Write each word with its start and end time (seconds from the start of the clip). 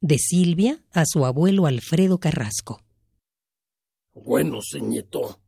De 0.00 0.18
Silvia 0.18 0.78
a 0.92 1.04
su 1.06 1.24
abuelo 1.24 1.66
Alfredo 1.66 2.18
Carrasco. 2.18 2.82
Bueno, 4.12 4.60
señeto. 4.60 5.40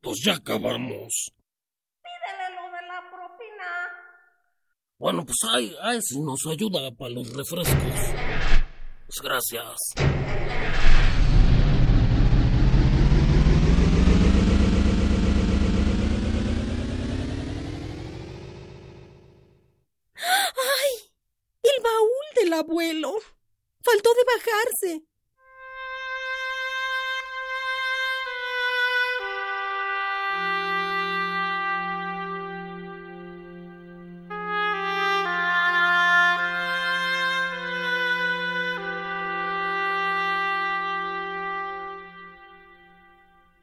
Pues 0.00 0.20
ya 0.24 0.34
acabamos. 0.34 1.32
Pídele 2.02 2.54
lo 2.54 2.62
de 2.70 2.86
la 2.86 3.02
propina. 3.10 3.68
Bueno, 4.96 5.26
pues 5.26 5.36
ahí, 5.52 5.74
ahí 5.82 6.00
si 6.00 6.20
nos 6.20 6.46
ayuda 6.46 6.90
para 6.92 7.10
los 7.10 7.32
refrescos. 7.34 7.92
Pues 9.06 9.20
gracias. 9.22 9.76
¡Ay! 20.14 20.92
El 21.62 21.82
del 22.48 22.58
abuelo. 22.58 23.14
Faltó 23.82 24.10
de 24.14 24.24
bajarse. 24.24 25.04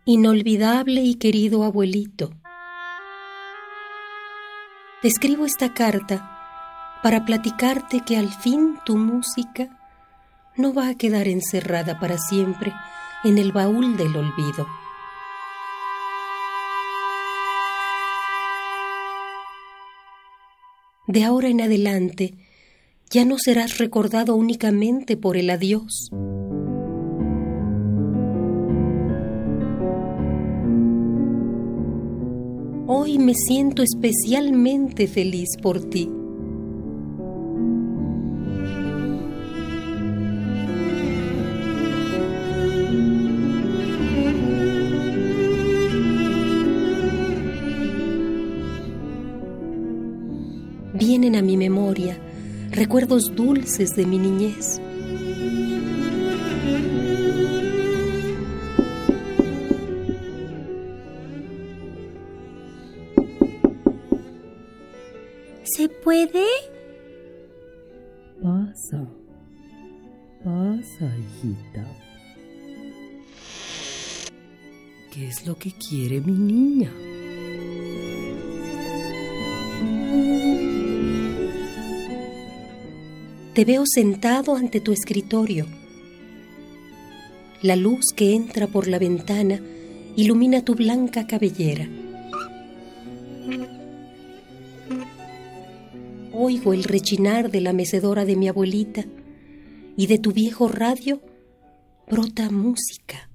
Inolvidable 0.08 1.02
y 1.02 1.16
querido 1.16 1.64
abuelito. 1.64 2.30
Te 5.02 5.08
escribo 5.08 5.46
esta 5.46 5.74
carta 5.74 6.35
para 7.06 7.24
platicarte 7.24 8.00
que 8.00 8.18
al 8.18 8.30
fin 8.34 8.80
tu 8.84 8.98
música 8.98 9.70
no 10.58 10.74
va 10.74 10.88
a 10.88 10.96
quedar 10.96 11.28
encerrada 11.28 12.00
para 12.00 12.18
siempre 12.18 12.74
en 13.24 13.38
el 13.38 13.52
baúl 13.52 13.96
del 13.96 14.16
olvido. 14.16 14.66
De 21.06 21.24
ahora 21.24 21.48
en 21.50 21.62
adelante, 21.62 22.34
ya 23.12 23.24
no 23.24 23.38
serás 23.38 23.78
recordado 23.78 24.34
únicamente 24.36 25.16
por 25.16 25.38
el 25.38 25.52
adiós. 25.52 26.10
Hoy 32.88 33.20
me 33.20 33.36
siento 33.36 33.84
especialmente 33.84 35.06
feliz 35.06 35.50
por 35.62 35.88
ti. 35.88 36.15
Vienen 50.98 51.36
a 51.36 51.42
mi 51.42 51.58
memoria 51.58 52.18
recuerdos 52.72 53.36
dulces 53.36 53.96
de 53.98 54.06
mi 54.06 54.18
niñez. 54.18 54.80
¿Se 65.64 65.90
puede? 65.90 66.46
Pasa, 68.42 69.06
pasa, 70.46 71.12
hijita. 71.18 71.86
¿Qué 75.12 75.28
es 75.28 75.46
lo 75.46 75.56
que 75.58 75.74
quiere 75.74 76.22
mi 76.22 76.32
niña? 76.32 76.92
Te 83.56 83.64
veo 83.64 83.86
sentado 83.86 84.58
ante 84.58 84.82
tu 84.82 84.92
escritorio. 84.92 85.66
La 87.62 87.78
luz 87.78 88.08
que 88.14 88.36
entra 88.36 88.68
por 88.68 88.90
la 88.90 89.00
ventana 89.00 89.62
ilumina 90.18 90.66
tu 90.66 90.76
blanca 90.76 91.26
cabellera. 91.26 91.88
Oigo 96.34 96.74
el 96.74 96.84
rechinar 96.84 97.50
de 97.50 97.62
la 97.62 97.72
mecedora 97.72 98.26
de 98.26 98.36
mi 98.36 98.50
abuelita 98.50 99.06
y 99.96 100.08
de 100.08 100.18
tu 100.18 100.34
viejo 100.34 100.68
radio 100.68 101.22
brota 102.10 102.50
música. 102.52 103.30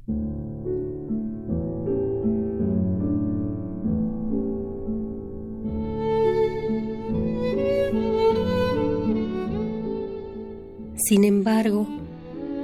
Sin 11.03 11.25
embargo, 11.25 11.89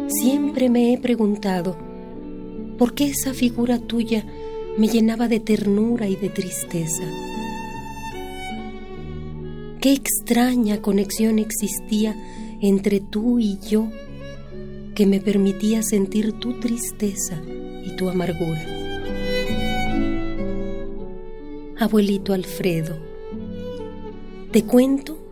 siempre 0.09 0.69
me 0.69 0.93
he 0.93 0.99
preguntado 0.99 1.77
por 2.79 2.95
qué 2.95 3.07
esa 3.07 3.33
figura 3.33 3.79
tuya 3.79 4.27
me 4.77 4.89
llenaba 4.89 5.27
de 5.27 5.41
ternura 5.41 6.07
y 6.09 6.17
de 6.17 6.29
tristeza. 6.29 7.03
Qué 9.81 9.93
extraña 9.93 10.83
conexión 10.83 11.39
existía 11.39 12.15
entre 12.61 13.01
tú 13.01 13.39
y 13.39 13.59
yo 13.59 13.89
que 14.95 15.07
me 15.07 15.21
permitía 15.21 15.83
sentir 15.83 16.33
tu 16.35 16.61
tristeza 16.61 17.41
y 17.47 17.97
tu 17.97 18.09
amargura. 18.09 18.65
Abuelito 21.79 22.33
Alfredo, 22.33 22.97
te 24.51 24.63
cuento 24.65 25.26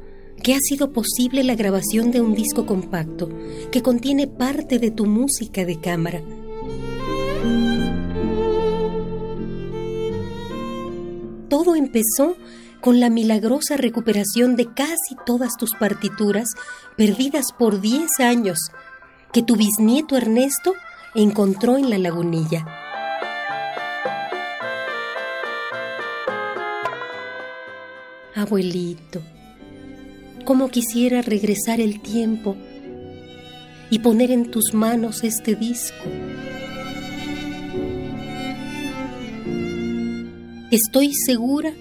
que 0.44 0.54
ha 0.54 0.58
sido 0.60 0.92
posible 0.92 1.42
la 1.42 1.54
grabación 1.54 2.10
de 2.10 2.20
un 2.20 2.34
disco 2.34 2.66
compacto 2.66 3.30
que 3.72 3.80
contiene 3.80 4.26
parte 4.26 4.78
de 4.78 4.90
tu 4.90 5.06
música 5.06 5.64
de 5.64 5.80
cámara. 5.80 6.20
Todo 11.48 11.74
empezó 11.74 12.36
con 12.82 13.00
la 13.00 13.08
milagrosa 13.08 13.78
recuperación 13.78 14.54
de 14.54 14.66
casi 14.74 15.16
todas 15.24 15.56
tus 15.56 15.70
partituras 15.74 16.50
perdidas 16.94 17.46
por 17.58 17.80
10 17.80 18.06
años 18.18 18.58
que 19.32 19.42
tu 19.42 19.56
bisnieto 19.56 20.18
Ernesto 20.18 20.74
encontró 21.14 21.78
en 21.78 21.88
la 21.88 21.96
lagunilla. 21.96 22.66
Abuelito, 28.34 29.22
cómo 30.44 30.68
quisiera 30.68 31.22
regresar 31.22 31.80
el 31.80 32.00
tiempo 32.00 32.56
y 33.90 33.98
poner 34.00 34.30
en 34.30 34.50
tus 34.50 34.74
manos 34.74 35.24
este 35.24 35.54
disco. 35.54 36.04
Estoy 40.70 41.12
segura 41.14 41.72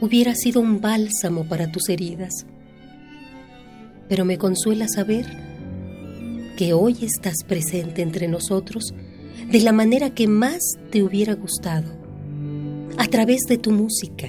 hubiera 0.00 0.34
sido 0.34 0.60
un 0.60 0.80
bálsamo 0.80 1.44
para 1.44 1.72
tus 1.72 1.88
heridas, 1.88 2.46
pero 4.08 4.24
me 4.24 4.38
consuela 4.38 4.86
saber 4.88 5.26
que 6.56 6.72
hoy 6.72 6.98
estás 7.02 7.36
presente 7.46 8.02
entre 8.02 8.28
nosotros 8.28 8.92
de 9.50 9.60
la 9.60 9.72
manera 9.72 10.10
que 10.10 10.26
más 10.26 10.58
te 10.90 11.02
hubiera 11.02 11.34
gustado, 11.34 11.90
a 12.96 13.06
través 13.06 13.40
de 13.48 13.58
tu 13.58 13.70
música. 13.70 14.28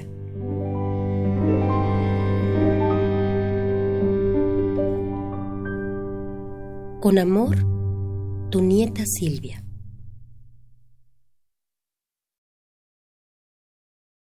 Con 6.99 7.17
amor, 7.17 7.55
tu 8.49 8.61
nieta 8.61 9.05
Silvia. 9.05 9.63